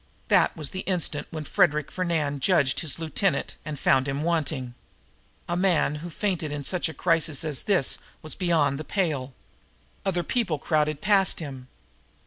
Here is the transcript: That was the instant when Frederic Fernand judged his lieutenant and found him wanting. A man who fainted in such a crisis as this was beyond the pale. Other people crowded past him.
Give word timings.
That 0.29 0.57
was 0.57 0.71
the 0.71 0.79
instant 0.89 1.27
when 1.29 1.43
Frederic 1.43 1.91
Fernand 1.91 2.41
judged 2.41 2.79
his 2.79 2.97
lieutenant 2.97 3.55
and 3.63 3.77
found 3.77 4.07
him 4.07 4.23
wanting. 4.23 4.73
A 5.47 5.55
man 5.55 5.93
who 5.97 6.09
fainted 6.09 6.51
in 6.51 6.63
such 6.63 6.89
a 6.89 6.93
crisis 6.95 7.43
as 7.43 7.61
this 7.61 7.99
was 8.23 8.33
beyond 8.33 8.79
the 8.79 8.83
pale. 8.83 9.35
Other 10.03 10.23
people 10.23 10.57
crowded 10.57 11.01
past 11.01 11.37
him. 11.39 11.67